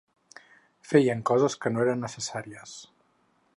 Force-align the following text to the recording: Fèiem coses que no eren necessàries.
Fèiem 0.91 1.21
coses 1.31 1.57
que 1.65 1.71
no 1.75 1.85
eren 1.85 2.03
necessàries. 2.07 2.77